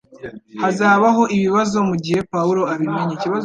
Hazabaho 0.61 1.23
ibibazo 1.35 1.77
mugihe 1.89 2.19
Pawulo 2.33 2.61
abimenye 2.73 3.15